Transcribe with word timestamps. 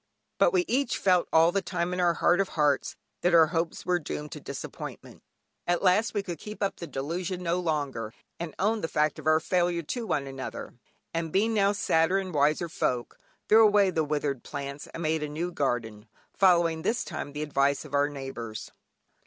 But 0.39 0.51
we 0.51 0.65
each 0.67 0.97
felt 0.97 1.27
all 1.31 1.51
the 1.51 1.61
time 1.61 1.93
in 1.93 1.99
our 1.99 2.15
heart 2.15 2.41
of 2.41 2.49
hearts, 2.57 2.95
that 3.21 3.35
our 3.35 3.45
hopes 3.53 3.85
were 3.85 3.99
doomed 3.99 4.31
to 4.31 4.39
disappointment. 4.39 5.21
At 5.67 5.83
last 5.83 6.15
we 6.15 6.23
could 6.23 6.39
keep 6.39 6.63
up 6.63 6.77
the 6.77 6.87
delusion 6.87 7.43
no 7.43 7.59
longer, 7.59 8.11
and 8.39 8.55
owned 8.57 8.83
the 8.83 8.87
fact 8.87 9.19
of 9.19 9.27
our 9.27 9.39
failure 9.39 9.83
to 9.83 10.07
one 10.07 10.25
another; 10.25 10.73
and 11.13 11.31
being 11.31 11.53
now 11.53 11.71
sadder 11.73 12.17
and 12.17 12.33
wiser 12.33 12.67
folk, 12.67 13.19
threw 13.47 13.63
away 13.63 13.91
the 13.91 14.03
withered 14.03 14.41
plants, 14.43 14.87
and 14.87 15.03
made 15.03 15.21
a 15.21 15.29
new 15.29 15.51
garden, 15.51 16.07
following 16.35 16.81
this 16.81 17.03
time 17.03 17.33
the 17.33 17.43
advice 17.43 17.85
of 17.85 17.93
our 17.93 18.09
neighbours. 18.09 18.71